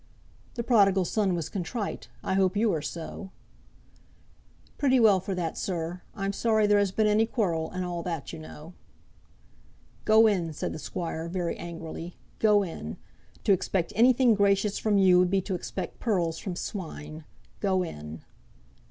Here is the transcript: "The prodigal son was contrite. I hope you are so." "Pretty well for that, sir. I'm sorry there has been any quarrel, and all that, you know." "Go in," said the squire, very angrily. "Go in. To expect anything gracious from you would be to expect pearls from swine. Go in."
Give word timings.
"The 0.55 0.63
prodigal 0.63 1.05
son 1.05 1.35
was 1.35 1.47
contrite. 1.47 2.07
I 2.23 2.33
hope 2.33 2.57
you 2.57 2.73
are 2.73 2.81
so." 2.81 3.29
"Pretty 4.79 4.99
well 4.99 5.19
for 5.19 5.35
that, 5.35 5.59
sir. 5.59 6.01
I'm 6.15 6.33
sorry 6.33 6.65
there 6.65 6.79
has 6.79 6.91
been 6.91 7.05
any 7.05 7.27
quarrel, 7.27 7.69
and 7.69 7.85
all 7.85 8.01
that, 8.01 8.33
you 8.33 8.39
know." 8.39 8.73
"Go 10.03 10.25
in," 10.25 10.53
said 10.53 10.73
the 10.73 10.79
squire, 10.79 11.29
very 11.29 11.55
angrily. 11.55 12.15
"Go 12.39 12.63
in. 12.63 12.97
To 13.43 13.53
expect 13.53 13.93
anything 13.95 14.33
gracious 14.33 14.79
from 14.79 14.97
you 14.97 15.19
would 15.19 15.29
be 15.29 15.41
to 15.41 15.53
expect 15.53 15.99
pearls 15.99 16.39
from 16.39 16.55
swine. 16.55 17.23
Go 17.59 17.83
in." 17.83 18.23